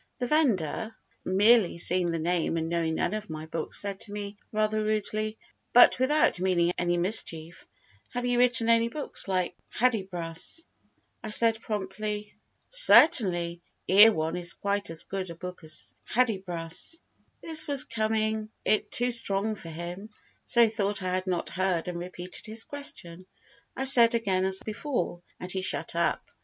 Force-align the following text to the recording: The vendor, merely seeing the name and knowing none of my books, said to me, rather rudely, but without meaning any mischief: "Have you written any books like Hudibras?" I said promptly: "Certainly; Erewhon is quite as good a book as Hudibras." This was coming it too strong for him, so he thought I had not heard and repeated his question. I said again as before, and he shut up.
The 0.17 0.25
vendor, 0.25 0.95
merely 1.23 1.77
seeing 1.77 2.09
the 2.09 2.17
name 2.17 2.57
and 2.57 2.67
knowing 2.69 2.95
none 2.95 3.13
of 3.13 3.29
my 3.29 3.45
books, 3.45 3.79
said 3.79 3.99
to 3.99 4.11
me, 4.11 4.35
rather 4.51 4.83
rudely, 4.83 5.37
but 5.73 5.99
without 5.99 6.39
meaning 6.39 6.73
any 6.75 6.97
mischief: 6.97 7.67
"Have 8.09 8.25
you 8.25 8.39
written 8.39 8.67
any 8.67 8.89
books 8.89 9.27
like 9.27 9.55
Hudibras?" 9.69 10.65
I 11.23 11.29
said 11.29 11.61
promptly: 11.61 12.33
"Certainly; 12.67 13.61
Erewhon 13.87 14.37
is 14.37 14.55
quite 14.55 14.89
as 14.89 15.03
good 15.03 15.29
a 15.29 15.35
book 15.35 15.63
as 15.63 15.93
Hudibras." 16.05 16.99
This 17.43 17.67
was 17.67 17.83
coming 17.83 18.49
it 18.65 18.91
too 18.91 19.11
strong 19.11 19.53
for 19.53 19.69
him, 19.69 20.09
so 20.45 20.63
he 20.63 20.69
thought 20.71 21.03
I 21.03 21.13
had 21.13 21.27
not 21.27 21.49
heard 21.49 21.87
and 21.87 21.99
repeated 21.99 22.47
his 22.47 22.63
question. 22.63 23.27
I 23.75 23.83
said 23.83 24.15
again 24.15 24.45
as 24.45 24.61
before, 24.65 25.21
and 25.39 25.51
he 25.51 25.61
shut 25.61 25.93
up. 25.95 26.25